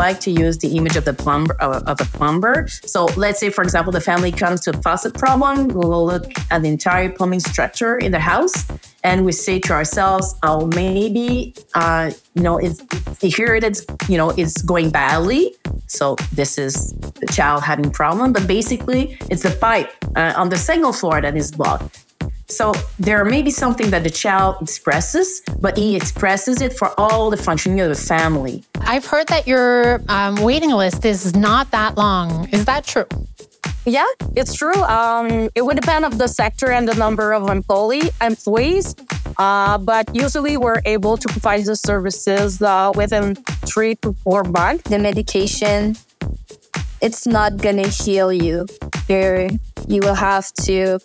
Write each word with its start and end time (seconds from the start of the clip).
like 0.00 0.18
to 0.20 0.30
use 0.30 0.56
the 0.64 0.70
image 0.78 0.96
of 0.96 1.04
the 1.04 1.12
plumber 1.12 1.54
of 1.60 1.98
a 2.00 2.06
plumber. 2.16 2.56
So 2.94 3.04
let's 3.24 3.38
say, 3.42 3.50
for 3.50 3.62
example, 3.62 3.92
the 3.92 4.00
family 4.00 4.32
comes 4.32 4.58
to 4.64 4.70
a 4.70 4.78
faucet 4.84 5.12
problem. 5.24 5.68
We 5.68 5.86
will 5.92 6.06
look 6.12 6.24
at 6.50 6.58
the 6.62 6.70
entire 6.76 7.10
plumbing 7.10 7.40
structure 7.52 7.94
in 8.06 8.10
the 8.16 8.24
house, 8.32 8.54
and 9.04 9.16
we 9.26 9.32
say 9.46 9.56
to 9.66 9.72
ourselves, 9.78 10.26
"Oh, 10.42 10.60
maybe 10.82 11.54
uh, 11.74 12.06
you 12.34 12.42
know 12.46 12.56
it's 12.66 12.78
here 13.36 13.54
it 13.58 13.64
is. 13.70 13.78
You 14.08 14.16
know, 14.20 14.30
it's 14.42 14.56
going 14.72 14.88
badly. 14.90 15.42
So 15.86 16.16
this 16.32 16.52
is 16.56 16.74
the 17.22 17.28
child 17.36 17.62
having 17.70 17.90
problem. 17.90 18.32
But 18.36 18.44
basically, 18.56 19.02
it's 19.32 19.44
the 19.48 19.54
pipe 19.66 19.90
uh, 20.16 20.40
on 20.40 20.48
the 20.48 20.60
single 20.70 20.94
floor 21.00 21.20
that 21.20 21.36
is 21.36 21.50
blocked. 21.60 22.09
So 22.50 22.74
there 22.98 23.24
may 23.24 23.42
be 23.42 23.50
something 23.50 23.90
that 23.90 24.02
the 24.02 24.10
child 24.10 24.56
expresses, 24.60 25.40
but 25.60 25.76
he 25.76 25.94
expresses 25.94 26.60
it 26.60 26.72
for 26.72 26.98
all 26.98 27.30
the 27.30 27.36
functioning 27.36 27.80
of 27.80 27.88
the 27.88 27.94
family. 27.94 28.64
I've 28.80 29.06
heard 29.06 29.28
that 29.28 29.46
your 29.46 30.00
um, 30.08 30.36
waiting 30.36 30.70
list 30.70 31.04
is 31.04 31.34
not 31.36 31.70
that 31.70 31.96
long. 31.96 32.48
Is 32.50 32.64
that 32.64 32.84
true? 32.84 33.06
Yeah, 33.86 34.04
it's 34.36 34.54
true. 34.54 34.82
Um, 34.82 35.48
it 35.54 35.64
would 35.64 35.76
depend 35.76 36.04
of 36.04 36.18
the 36.18 36.28
sector 36.28 36.70
and 36.70 36.86
the 36.86 36.94
number 36.94 37.32
of 37.32 37.48
employee 37.48 38.10
employees, 38.20 38.94
uh, 39.38 39.78
but 39.78 40.14
usually 40.14 40.56
we're 40.56 40.82
able 40.84 41.16
to 41.16 41.28
provide 41.28 41.64
the 41.64 41.76
services 41.76 42.60
uh, 42.60 42.92
within 42.94 43.36
three 43.64 43.94
to 43.96 44.12
four 44.24 44.44
months. 44.44 44.90
The 44.90 44.98
medication, 44.98 45.96
it's 47.00 47.26
not 47.26 47.56
gonna 47.56 47.88
heal 47.88 48.32
you. 48.32 48.66
There, 49.08 49.48
you 49.88 50.00
will 50.02 50.14
have 50.14 50.52
to 50.64 50.98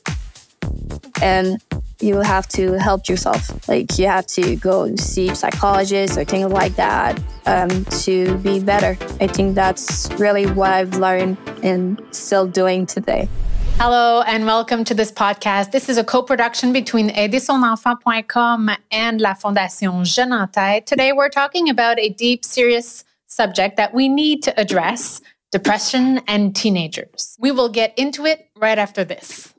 and 1.21 1.61
you 2.01 2.19
have 2.19 2.47
to 2.49 2.73
help 2.73 3.07
yourself. 3.07 3.67
Like 3.67 3.97
you 3.97 4.07
have 4.07 4.27
to 4.27 4.55
go 4.57 4.95
see 4.95 5.33
psychologists 5.33 6.17
or 6.17 6.25
things 6.25 6.51
like 6.51 6.75
that 6.75 7.21
um, 7.45 7.85
to 8.03 8.37
be 8.39 8.59
better. 8.59 8.97
I 9.19 9.27
think 9.27 9.55
that's 9.55 10.09
really 10.13 10.45
what 10.45 10.71
I've 10.71 10.95
learned 10.95 11.37
and 11.63 12.01
still 12.11 12.47
doing 12.47 12.85
today. 12.85 13.29
Hello 13.77 14.21
and 14.21 14.45
welcome 14.45 14.85
to 14.85 14.93
this 14.93 15.11
podcast. 15.11 15.71
This 15.71 15.89
is 15.89 15.97
a 15.97 16.03
co-production 16.03 16.71
between 16.71 17.09
aidersonenfant.com 17.09 18.69
and 18.91 19.19
La 19.19 19.33
Fondation 19.33 20.05
Jeunes 20.05 20.31
en 20.31 20.47
Tête. 20.47 20.85
Today 20.85 21.11
we're 21.11 21.29
talking 21.29 21.69
about 21.69 21.99
a 21.99 22.09
deep, 22.09 22.45
serious 22.45 23.03
subject 23.27 23.75
that 23.75 23.93
we 23.93 24.07
need 24.07 24.43
to 24.43 24.57
address, 24.57 25.21
depression 25.51 26.21
and 26.27 26.55
teenagers. 26.55 27.35
We 27.39 27.51
will 27.51 27.67
get 27.67 27.93
into 27.97 28.25
it 28.25 28.47
right 28.55 28.77
after 28.77 29.03
this 29.03 29.54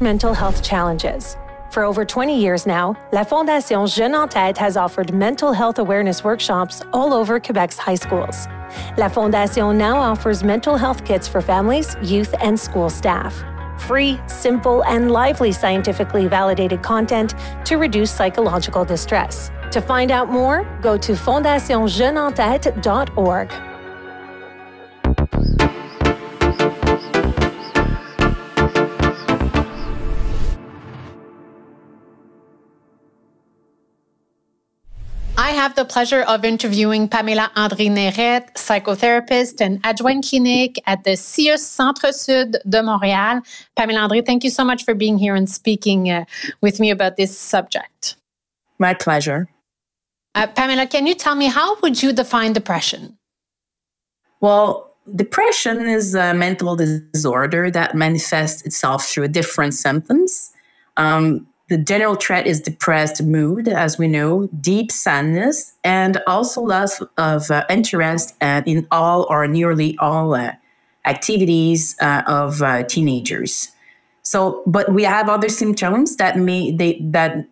mental 0.00 0.32
health 0.32 0.62
challenges. 0.62 1.36
For 1.70 1.84
over 1.84 2.04
20 2.04 2.40
years 2.40 2.66
now, 2.66 2.96
La 3.12 3.24
Fondation 3.24 3.86
Jeunes 3.86 4.14
en 4.14 4.28
Tête 4.28 4.56
has 4.56 4.76
offered 4.76 5.12
mental 5.12 5.52
health 5.52 5.78
awareness 5.78 6.24
workshops 6.24 6.82
all 6.92 7.12
over 7.12 7.38
Quebec's 7.38 7.76
high 7.76 7.96
schools. 7.96 8.46
La 8.96 9.08
Fondation 9.08 9.76
now 9.76 9.98
offers 9.98 10.42
mental 10.42 10.76
health 10.76 11.04
kits 11.04 11.28
for 11.28 11.42
families, 11.42 11.96
youth, 12.02 12.34
and 12.40 12.58
school 12.58 12.88
staff. 12.88 13.44
Free, 13.78 14.18
simple, 14.26 14.82
and 14.84 15.10
lively 15.10 15.52
scientifically 15.52 16.26
validated 16.26 16.82
content 16.82 17.34
to 17.64 17.76
reduce 17.76 18.10
psychological 18.10 18.84
distress. 18.84 19.50
To 19.72 19.80
find 19.80 20.10
out 20.10 20.30
more, 20.30 20.64
go 20.80 20.96
to 20.96 21.12
fondationjeuneentête.org. 21.12 23.67
have 35.68 35.76
the 35.76 35.84
pleasure 35.84 36.22
of 36.22 36.46
interviewing 36.46 37.06
Paméla-Andrée 37.06 37.90
Nérette, 37.90 38.54
psychotherapist 38.54 39.60
and 39.60 39.78
adjoint 39.84 40.26
clinic 40.26 40.80
at 40.86 41.04
the 41.04 41.10
CIUSSS 41.10 41.58
Centre 41.58 42.12
Sud 42.12 42.56
de 42.66 42.80
Montréal. 42.80 43.42
Paméla-Andrée, 43.76 44.24
thank 44.24 44.44
you 44.44 44.50
so 44.50 44.64
much 44.64 44.84
for 44.84 44.94
being 44.94 45.18
here 45.18 45.34
and 45.34 45.50
speaking 45.50 46.10
uh, 46.10 46.24
with 46.62 46.80
me 46.80 46.90
about 46.90 47.16
this 47.16 47.36
subject. 47.36 48.16
My 48.78 48.94
pleasure. 48.94 49.48
Uh, 50.34 50.46
Pamela, 50.46 50.86
can 50.86 51.06
you 51.06 51.14
tell 51.14 51.34
me 51.34 51.48
how 51.48 51.78
would 51.80 52.02
you 52.02 52.14
define 52.14 52.54
depression? 52.54 53.18
Well, 54.40 54.94
depression 55.16 55.86
is 55.86 56.14
a 56.14 56.32
mental 56.32 56.76
disorder 56.76 57.70
that 57.72 57.94
manifests 57.94 58.62
itself 58.62 59.06
through 59.06 59.28
different 59.28 59.74
symptoms. 59.74 60.50
Um, 60.96 61.46
the 61.68 61.76
general 61.76 62.14
threat 62.14 62.46
is 62.46 62.60
depressed 62.60 63.22
mood, 63.22 63.68
as 63.68 63.98
we 63.98 64.08
know, 64.08 64.48
deep 64.60 64.90
sadness, 64.90 65.74
and 65.84 66.20
also 66.26 66.62
loss 66.62 67.02
of 67.18 67.50
uh, 67.50 67.64
interest 67.68 68.34
uh, 68.40 68.62
in 68.64 68.86
all 68.90 69.26
or 69.28 69.46
nearly 69.46 69.96
all 69.98 70.34
uh, 70.34 70.52
activities 71.04 71.94
uh, 72.00 72.22
of 72.26 72.62
uh, 72.62 72.84
teenagers. 72.84 73.70
So, 74.22 74.62
but 74.66 74.92
we 74.92 75.04
have 75.04 75.28
other 75.28 75.48
symptoms 75.48 76.16
that 76.16 76.36
may 76.38 76.70
they 76.72 76.98
that 77.00 77.46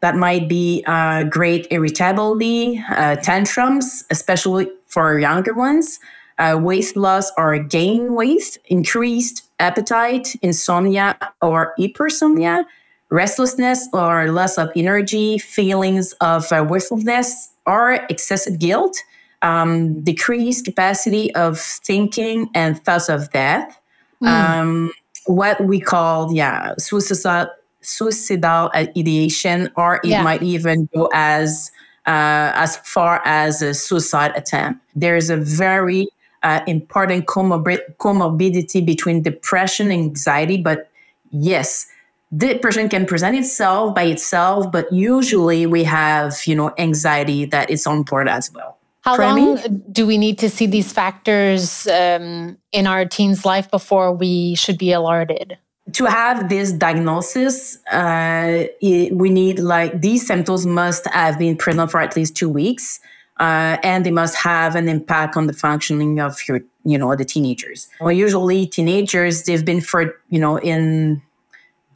that 0.00 0.16
might 0.16 0.48
be 0.48 0.84
uh, 0.86 1.24
great 1.24 1.66
irritability, 1.70 2.82
tantrums, 3.22 4.04
especially 4.10 4.68
for 4.86 5.18
younger 5.18 5.54
ones, 5.54 5.98
weight 6.38 6.96
loss 6.96 7.32
or 7.36 7.58
gain 7.58 8.14
weight, 8.14 8.58
increased 8.66 9.48
appetite, 9.58 10.36
insomnia 10.42 11.16
or 11.40 11.74
hypersomnia 11.78 12.64
restlessness 13.10 13.88
or 13.92 14.30
loss 14.30 14.58
of 14.58 14.70
energy, 14.76 15.38
feelings 15.38 16.12
of 16.20 16.50
uh, 16.52 16.64
worthlessness 16.68 17.52
or 17.66 17.94
excessive 18.10 18.58
guilt, 18.58 18.96
um, 19.42 20.00
decreased 20.02 20.64
capacity 20.64 21.34
of 21.34 21.58
thinking 21.58 22.50
and 22.54 22.82
thoughts 22.84 23.08
of 23.08 23.30
death. 23.32 23.80
Mm. 24.22 24.28
Um, 24.28 24.92
what 25.26 25.60
we 25.64 25.80
call, 25.80 26.32
yeah, 26.34 26.74
suicidal, 26.78 27.50
suicidal 27.80 28.70
ideation, 28.74 29.70
or 29.76 29.96
it 29.96 30.06
yeah. 30.06 30.22
might 30.22 30.42
even 30.42 30.88
go 30.94 31.10
as 31.12 31.70
uh, 32.06 32.52
as 32.54 32.76
far 32.78 33.20
as 33.24 33.62
a 33.62 33.74
suicide 33.74 34.32
attempt. 34.36 34.80
There 34.94 35.16
is 35.16 35.28
a 35.28 35.36
very 35.36 36.06
uh, 36.42 36.60
important 36.66 37.26
comorbid- 37.26 37.96
comorbidity 37.98 38.84
between 38.86 39.22
depression 39.22 39.90
and 39.90 40.00
anxiety, 40.00 40.56
but 40.62 40.88
yes, 41.30 41.86
depression 42.34 42.88
can 42.88 43.06
present 43.06 43.36
itself 43.36 43.94
by 43.94 44.04
itself, 44.04 44.70
but 44.72 44.90
usually 44.92 45.66
we 45.66 45.84
have, 45.84 46.34
you 46.46 46.54
know, 46.54 46.72
anxiety 46.78 47.44
that 47.46 47.70
is 47.70 47.86
on 47.86 48.02
board 48.02 48.28
as 48.28 48.52
well. 48.52 48.78
How 49.02 49.16
long 49.16 49.82
do 49.92 50.04
we 50.04 50.18
need 50.18 50.36
to 50.40 50.50
see 50.50 50.66
these 50.66 50.92
factors 50.92 51.86
um, 51.86 52.58
in 52.72 52.88
our 52.88 53.04
teen's 53.04 53.44
life 53.44 53.70
before 53.70 54.12
we 54.12 54.56
should 54.56 54.78
be 54.78 54.90
alerted? 54.90 55.58
To 55.92 56.06
have 56.06 56.48
this 56.48 56.72
diagnosis, 56.72 57.78
uh, 57.92 58.64
it, 58.80 59.12
we 59.12 59.30
need 59.30 59.60
like 59.60 60.00
these 60.00 60.26
symptoms 60.26 60.66
must 60.66 61.06
have 61.06 61.38
been 61.38 61.56
present 61.56 61.88
for 61.92 62.00
at 62.00 62.16
least 62.16 62.34
two 62.34 62.48
weeks, 62.48 62.98
uh, 63.38 63.76
and 63.84 64.04
they 64.04 64.10
must 64.10 64.34
have 64.34 64.74
an 64.74 64.88
impact 64.88 65.36
on 65.36 65.46
the 65.46 65.52
functioning 65.52 66.18
of 66.18 66.40
your, 66.48 66.62
you 66.84 66.98
know, 66.98 67.14
the 67.14 67.24
teenagers. 67.24 67.88
Well, 68.00 68.10
usually 68.10 68.66
teenagers 68.66 69.44
they've 69.44 69.64
been 69.64 69.80
for 69.80 70.20
you 70.30 70.40
know 70.40 70.58
in 70.58 71.22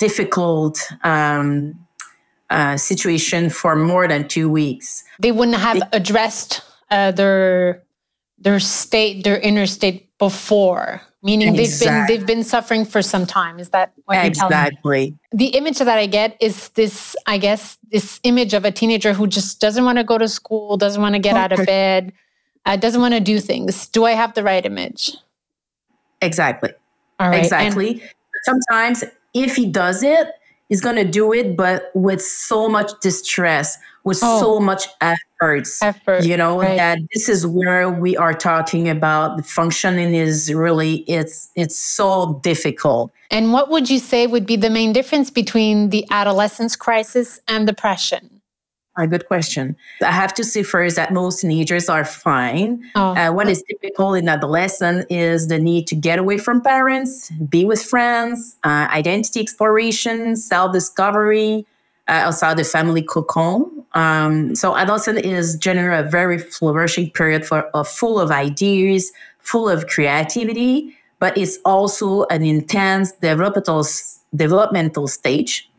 difficult 0.00 0.80
um, 1.04 1.78
uh, 2.48 2.76
situation 2.76 3.50
for 3.50 3.76
more 3.76 4.08
than 4.08 4.26
two 4.26 4.50
weeks. 4.50 5.04
They 5.20 5.30
wouldn't 5.30 5.58
have 5.58 5.82
addressed 5.92 6.62
uh, 6.90 7.12
their 7.12 7.84
their 8.38 8.58
state, 8.58 9.22
their 9.22 9.38
inner 9.38 9.66
state 9.66 10.18
before. 10.18 11.02
Meaning 11.22 11.54
exactly. 11.54 11.86
they've 11.86 11.86
been 11.86 12.06
they've 12.06 12.26
been 12.26 12.44
suffering 12.44 12.86
for 12.86 13.02
some 13.02 13.26
time. 13.26 13.58
Is 13.58 13.68
that 13.68 13.92
what 14.06 14.14
you're 14.14 14.24
exactly. 14.24 14.80
telling 14.82 15.10
me? 15.12 15.18
The 15.32 15.48
image 15.58 15.78
that 15.78 15.98
I 15.98 16.06
get 16.06 16.36
is 16.40 16.70
this, 16.70 17.14
I 17.26 17.36
guess, 17.36 17.76
this 17.92 18.20
image 18.22 18.54
of 18.54 18.64
a 18.64 18.72
teenager 18.72 19.12
who 19.12 19.26
just 19.26 19.60
doesn't 19.60 19.84
want 19.84 19.98
to 19.98 20.04
go 20.04 20.16
to 20.16 20.26
school, 20.28 20.78
doesn't 20.78 21.02
want 21.02 21.14
to 21.14 21.18
get 21.18 21.34
okay. 21.34 21.42
out 21.42 21.52
of 21.52 21.66
bed, 21.66 22.14
uh, 22.64 22.76
doesn't 22.76 23.02
want 23.02 23.12
to 23.12 23.20
do 23.20 23.38
things. 23.38 23.86
Do 23.88 24.06
I 24.06 24.12
have 24.12 24.32
the 24.32 24.42
right 24.42 24.64
image? 24.64 25.14
Exactly. 26.22 26.72
All 27.18 27.28
right. 27.28 27.44
Exactly. 27.44 28.00
And 28.00 28.10
Sometimes 28.44 29.04
if 29.34 29.56
he 29.56 29.66
does 29.66 30.02
it, 30.02 30.28
he's 30.68 30.80
going 30.80 30.96
to 30.96 31.04
do 31.04 31.32
it, 31.32 31.56
but 31.56 31.90
with 31.94 32.22
so 32.22 32.68
much 32.68 32.90
distress, 33.00 33.76
with 34.04 34.20
oh. 34.22 34.40
so 34.40 34.60
much 34.60 34.86
efforts. 35.00 35.82
Effort, 35.82 36.24
you 36.24 36.36
know, 36.36 36.60
right. 36.60 36.76
that 36.76 36.98
this 37.12 37.28
is 37.28 37.46
where 37.46 37.90
we 37.90 38.16
are 38.16 38.32
talking 38.32 38.88
about 38.88 39.36
the 39.36 39.42
functioning 39.42 40.14
is 40.14 40.52
really 40.52 40.96
it's 41.08 41.50
it's 41.56 41.78
so 41.78 42.40
difficult. 42.42 43.12
And 43.30 43.52
what 43.52 43.70
would 43.70 43.90
you 43.90 43.98
say 43.98 44.26
would 44.26 44.46
be 44.46 44.56
the 44.56 44.70
main 44.70 44.92
difference 44.92 45.30
between 45.30 45.90
the 45.90 46.04
adolescence 46.10 46.76
crisis 46.76 47.40
and 47.46 47.66
depression? 47.66 48.39
A 49.00 49.06
good 49.06 49.26
question. 49.26 49.76
I 50.02 50.12
have 50.12 50.34
to 50.34 50.44
say 50.44 50.62
first 50.62 50.96
that 50.96 51.10
most 51.12 51.40
teenagers 51.40 51.88
are 51.88 52.04
fine. 52.04 52.84
Oh. 52.94 53.16
Uh, 53.16 53.32
what 53.32 53.48
is 53.48 53.62
typical 53.62 54.12
in 54.12 54.28
adolescence 54.28 55.06
is 55.08 55.48
the 55.48 55.58
need 55.58 55.86
to 55.86 55.94
get 55.94 56.18
away 56.18 56.36
from 56.36 56.60
parents, 56.60 57.30
be 57.30 57.64
with 57.64 57.82
friends, 57.82 58.56
uh, 58.62 58.88
identity 58.90 59.40
exploration, 59.40 60.36
self 60.36 60.74
discovery, 60.74 61.66
uh, 62.08 62.26
outside 62.26 62.58
the 62.58 62.64
family 62.64 63.02
cocoon. 63.02 63.84
Um, 63.94 64.54
so 64.54 64.76
adolescence 64.76 65.20
is 65.20 65.56
generally 65.56 66.06
a 66.06 66.10
very 66.10 66.38
flourishing 66.38 67.10
period 67.10 67.46
for 67.46 67.74
uh, 67.74 67.82
full 67.82 68.20
of 68.20 68.30
ideas, 68.30 69.12
full 69.38 69.68
of 69.68 69.86
creativity, 69.86 70.94
but 71.20 71.38
it's 71.38 71.58
also 71.64 72.24
an 72.24 72.42
intense 72.42 73.12
developmental 73.12 73.86
developmental 74.34 75.08
stage, 75.08 75.69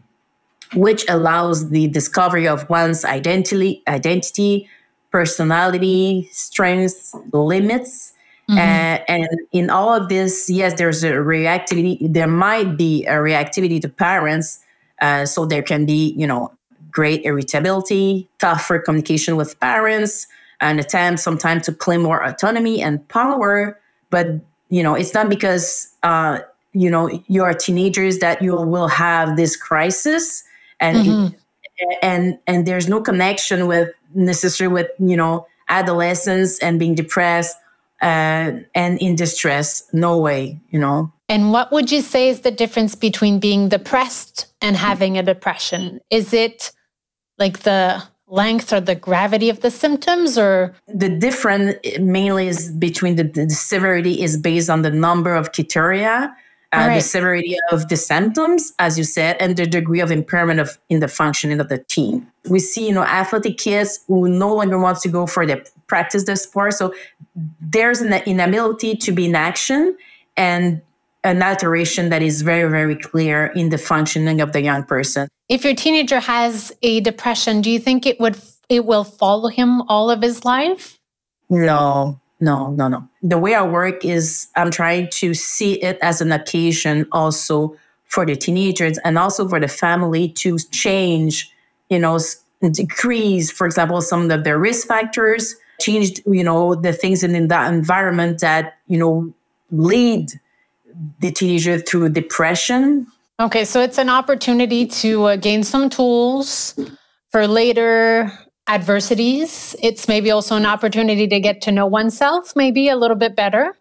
which 0.73 1.05
allows 1.09 1.69
the 1.69 1.87
discovery 1.87 2.47
of 2.47 2.69
one's 2.69 3.03
identity, 3.03 3.83
identity, 3.87 4.69
personality, 5.11 6.29
strengths, 6.31 7.13
limits. 7.33 8.13
Mm-hmm. 8.49 8.57
Uh, 8.57 9.03
and 9.07 9.29
in 9.51 9.69
all 9.69 9.93
of 9.93 10.09
this, 10.09 10.49
yes, 10.49 10.73
there's 10.77 11.03
a 11.03 11.11
reactivity. 11.11 11.97
There 12.01 12.27
might 12.27 12.77
be 12.77 13.05
a 13.05 13.13
reactivity 13.15 13.81
to 13.81 13.89
parents. 13.89 14.59
Uh, 15.01 15.25
so 15.25 15.45
there 15.45 15.63
can 15.63 15.85
be, 15.85 16.13
you 16.17 16.27
know, 16.27 16.51
great 16.91 17.23
irritability, 17.25 18.29
tougher 18.39 18.79
communication 18.79 19.35
with 19.35 19.59
parents, 19.59 20.27
an 20.59 20.79
attempt 20.79 21.21
sometimes 21.21 21.65
to 21.65 21.73
claim 21.73 22.01
more 22.01 22.23
autonomy 22.23 22.81
and 22.81 23.05
power. 23.07 23.79
But, 24.09 24.27
you 24.69 24.83
know, 24.83 24.93
it's 24.93 25.13
not 25.13 25.27
because, 25.29 25.93
uh, 26.03 26.39
you 26.73 26.89
know, 26.89 27.09
you're 27.27 27.53
teenagers 27.53 28.19
that 28.19 28.41
you 28.41 28.55
will 28.55 28.87
have 28.87 29.37
this 29.37 29.55
crisis. 29.55 30.43
And, 30.81 30.97
mm-hmm. 30.97 31.35
and, 32.01 32.39
and 32.47 32.65
there's 32.65 32.89
no 32.89 33.01
connection 33.01 33.67
with 33.67 33.89
necessarily 34.13 34.73
with, 34.73 34.87
you 34.99 35.15
know, 35.15 35.47
adolescence 35.69 36.59
and 36.59 36.77
being 36.77 36.95
depressed 36.95 37.55
uh, 38.01 38.51
and 38.75 38.99
in 38.99 39.15
distress. 39.15 39.83
No 39.93 40.17
way, 40.17 40.59
you 40.69 40.79
know. 40.79 41.13
And 41.29 41.53
what 41.53 41.71
would 41.71 41.91
you 41.91 42.01
say 42.01 42.27
is 42.27 42.41
the 42.41 42.51
difference 42.51 42.93
between 42.95 43.39
being 43.39 43.69
depressed 43.69 44.47
and 44.59 44.75
having 44.75 45.17
a 45.17 45.23
depression? 45.23 46.01
Is 46.09 46.33
it 46.33 46.71
like 47.37 47.59
the 47.59 48.03
length 48.27 48.73
or 48.73 48.79
the 48.79 48.95
gravity 48.95 49.49
of 49.49 49.59
the 49.59 49.71
symptoms 49.71 50.37
or 50.37 50.73
the 50.87 51.09
difference 51.09 51.75
mainly 51.99 52.47
is 52.47 52.71
between 52.71 53.17
the, 53.17 53.23
the 53.23 53.49
severity 53.49 54.21
is 54.21 54.37
based 54.37 54.69
on 54.69 54.83
the 54.83 54.89
number 54.89 55.35
of 55.35 55.51
criteria 55.51 56.33
uh, 56.73 56.77
right. 56.77 56.95
the 56.95 57.01
severity 57.01 57.57
of 57.71 57.87
the 57.89 57.97
symptoms 57.97 58.73
as 58.79 58.97
you 58.97 59.03
said 59.03 59.37
and 59.39 59.57
the 59.57 59.65
degree 59.65 59.99
of 59.99 60.11
impairment 60.11 60.59
of 60.59 60.77
in 60.89 60.99
the 60.99 61.07
functioning 61.07 61.59
of 61.59 61.69
the 61.69 61.77
team. 61.77 62.25
we 62.49 62.59
see 62.59 62.87
you 62.87 62.93
know 62.93 63.03
athletic 63.03 63.57
kids 63.57 64.03
who 64.07 64.27
no 64.27 64.53
longer 64.55 64.79
want 64.79 64.99
to 64.99 65.09
go 65.09 65.25
for 65.27 65.45
the 65.45 65.65
practice 65.87 66.25
the 66.25 66.35
sport 66.35 66.73
so 66.73 66.93
there's 67.59 68.01
an 68.01 68.13
inability 68.25 68.95
to 68.95 69.11
be 69.11 69.25
in 69.25 69.35
action 69.35 69.97
and 70.37 70.81
an 71.23 71.41
alteration 71.43 72.09
that 72.09 72.21
is 72.21 72.41
very, 72.41 72.69
very 72.69 72.95
clear 72.95 73.47
in 73.47 73.69
the 73.69 73.77
functioning 73.77 74.41
of 74.41 74.53
the 74.53 74.61
young 74.61 74.83
person. 74.83 75.27
If 75.49 75.63
your 75.63 75.75
teenager 75.75 76.19
has 76.19 76.71
a 76.81 77.01
depression, 77.01 77.61
do 77.61 77.69
you 77.69 77.79
think 77.79 78.05
it 78.05 78.19
would 78.19 78.37
it 78.69 78.85
will 78.85 79.03
follow 79.03 79.49
him 79.49 79.81
all 79.83 80.09
of 80.09 80.21
his 80.21 80.45
life? 80.45 80.97
No, 81.49 82.20
no, 82.41 82.71
no, 82.71 82.87
no. 82.87 83.07
The 83.21 83.37
way 83.37 83.53
I 83.53 83.61
work 83.61 84.03
is 84.03 84.47
I'm 84.55 84.71
trying 84.71 85.09
to 85.11 85.33
see 85.33 85.73
it 85.81 85.99
as 86.01 86.21
an 86.21 86.31
occasion 86.31 87.07
also 87.11 87.77
for 88.05 88.25
the 88.25 88.35
teenagers 88.35 88.97
and 89.05 89.17
also 89.17 89.47
for 89.47 89.59
the 89.59 89.67
family 89.67 90.27
to 90.29 90.57
change, 90.71 91.49
you 91.89 91.99
know, 91.99 92.19
decrease, 92.71 93.51
for 93.51 93.65
example, 93.65 94.01
some 94.01 94.29
of 94.29 94.43
the 94.43 94.57
risk 94.57 94.87
factors, 94.87 95.55
change, 95.79 96.19
you 96.25 96.43
know, 96.43 96.75
the 96.75 96.93
things 96.93 97.23
in, 97.23 97.35
in 97.35 97.47
that 97.47 97.71
environment 97.71 98.41
that, 98.41 98.77
you 98.87 98.97
know, 98.97 99.31
lead 99.71 100.31
the 101.19 101.31
teenager 101.31 101.79
through 101.79 102.09
depression. 102.09 103.07
Okay, 103.39 103.65
so 103.65 103.81
it's 103.81 103.97
an 103.97 104.09
opportunity 104.09 104.85
to 104.85 105.23
uh, 105.23 105.35
gain 105.35 105.63
some 105.63 105.89
tools 105.89 106.77
for 107.29 107.47
later 107.47 108.31
adversities. 108.67 109.75
It's 109.81 110.07
maybe 110.07 110.31
also 110.31 110.55
an 110.55 110.65
opportunity 110.65 111.27
to 111.27 111.39
get 111.39 111.61
to 111.61 111.71
know 111.71 111.85
oneself 111.85 112.55
maybe 112.55 112.89
a 112.89 112.95
little 112.95 113.17
bit 113.17 113.35
better. 113.35 113.77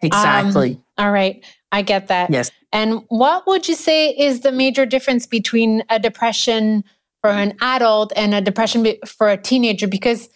Exactly. 0.00 0.72
Um, 0.72 1.06
all 1.06 1.12
right, 1.12 1.44
I 1.72 1.82
get 1.82 2.08
that. 2.08 2.30
Yes. 2.30 2.50
And 2.72 3.02
what 3.08 3.46
would 3.46 3.68
you 3.68 3.74
say 3.74 4.10
is 4.10 4.40
the 4.40 4.52
major 4.52 4.84
difference 4.84 5.26
between 5.26 5.82
a 5.88 5.98
depression 5.98 6.84
for 7.20 7.30
an 7.30 7.54
adult 7.60 8.12
and 8.14 8.34
a 8.34 8.40
depression 8.40 8.86
for 9.06 9.28
a 9.28 9.36
teenager? 9.36 9.88
Because, 9.88 10.28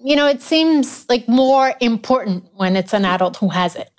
you 0.00 0.16
know, 0.16 0.26
it 0.26 0.40
seems 0.40 1.06
like 1.08 1.28
more 1.28 1.74
important 1.80 2.44
when 2.54 2.76
it's 2.76 2.94
an 2.94 3.04
adult 3.04 3.36
who 3.36 3.48
has 3.50 3.76
it 3.76 3.90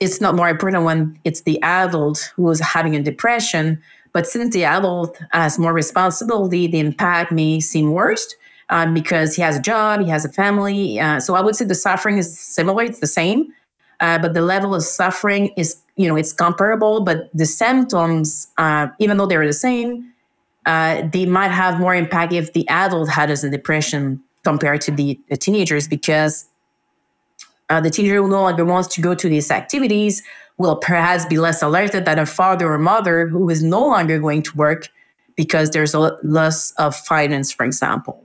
it's 0.00 0.20
not 0.20 0.34
more 0.34 0.48
important 0.48 0.84
when 0.84 1.18
it's 1.24 1.42
the 1.42 1.60
adult 1.62 2.32
who 2.36 2.50
is 2.50 2.60
having 2.60 2.96
a 2.96 3.02
depression. 3.02 3.80
But 4.12 4.26
since 4.26 4.54
the 4.54 4.64
adult 4.64 5.20
has 5.32 5.58
more 5.58 5.72
responsibility, 5.72 6.66
the 6.66 6.80
impact 6.80 7.32
may 7.32 7.60
seem 7.60 7.92
worse 7.92 8.34
uh, 8.70 8.86
because 8.92 9.36
he 9.36 9.42
has 9.42 9.56
a 9.56 9.60
job, 9.60 10.00
he 10.00 10.08
has 10.08 10.24
a 10.24 10.28
family. 10.28 10.98
Uh, 10.98 11.20
so 11.20 11.34
I 11.34 11.40
would 11.40 11.56
say 11.56 11.64
the 11.64 11.74
suffering 11.74 12.18
is 12.18 12.38
similar; 12.38 12.84
it's 12.84 13.00
the 13.00 13.06
same, 13.06 13.52
uh, 14.00 14.18
but 14.18 14.34
the 14.34 14.42
level 14.42 14.74
of 14.74 14.82
suffering 14.82 15.52
is, 15.56 15.76
you 15.96 16.08
know, 16.08 16.16
it's 16.16 16.32
comparable. 16.32 17.00
But 17.00 17.30
the 17.34 17.46
symptoms, 17.46 18.48
uh, 18.58 18.88
even 18.98 19.16
though 19.16 19.26
they're 19.26 19.46
the 19.46 19.52
same, 19.52 20.12
uh, 20.66 21.02
they 21.12 21.26
might 21.26 21.52
have 21.52 21.78
more 21.78 21.94
impact 21.94 22.32
if 22.32 22.52
the 22.52 22.68
adult 22.68 23.08
has 23.08 23.44
a 23.44 23.50
depression 23.50 24.20
compared 24.42 24.80
to 24.80 24.90
the, 24.90 25.18
the 25.28 25.36
teenagers 25.36 25.88
because 25.88 26.46
uh, 27.68 27.80
the 27.80 27.90
teenager 27.90 28.16
who 28.16 28.28
no 28.28 28.42
longer 28.42 28.64
wants 28.64 28.88
to 28.94 29.00
go 29.00 29.14
to 29.14 29.28
these 29.28 29.50
activities 29.50 30.22
will 30.58 30.76
perhaps 30.76 31.26
be 31.26 31.38
less 31.38 31.62
alerted 31.62 32.04
than 32.04 32.18
a 32.18 32.26
father 32.26 32.72
or 32.72 32.78
mother 32.78 33.26
who 33.28 33.48
is 33.50 33.62
no 33.62 33.80
longer 33.80 34.18
going 34.18 34.42
to 34.42 34.56
work 34.56 34.88
because 35.36 35.70
there's 35.70 35.94
a 35.94 36.16
loss 36.22 36.72
of 36.72 36.96
finance, 36.96 37.52
for 37.52 37.66
example. 37.66 38.24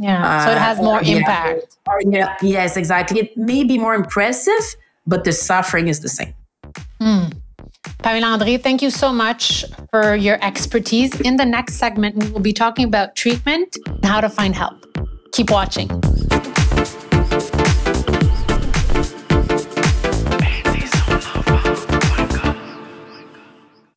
Yeah, 0.00 0.46
so 0.46 0.50
it 0.52 0.58
has 0.58 0.78
more 0.78 0.98
uh, 0.98 1.02
impact. 1.02 1.76
Yeah, 2.06 2.34
yes, 2.40 2.78
exactly. 2.78 3.20
It 3.20 3.36
may 3.36 3.64
be 3.64 3.76
more 3.76 3.94
impressive, 3.94 4.74
but 5.06 5.24
the 5.24 5.32
suffering 5.32 5.88
is 5.88 6.00
the 6.00 6.08
same. 6.08 6.32
Mm. 7.02 7.34
Paméla-Andrée, 8.02 8.62
thank 8.62 8.80
you 8.80 8.88
so 8.88 9.12
much 9.12 9.62
for 9.90 10.14
your 10.14 10.42
expertise. 10.42 11.20
In 11.20 11.36
the 11.36 11.44
next 11.44 11.74
segment, 11.74 12.16
we 12.16 12.30
will 12.30 12.40
be 12.40 12.54
talking 12.54 12.86
about 12.86 13.14
treatment 13.14 13.76
and 13.86 14.04
how 14.06 14.22
to 14.22 14.30
find 14.30 14.54
help. 14.54 14.86
Keep 15.32 15.50
watching. 15.50 15.88